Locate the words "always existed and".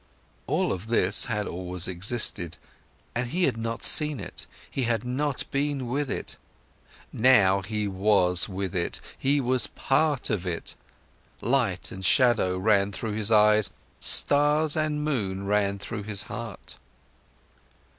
1.47-3.29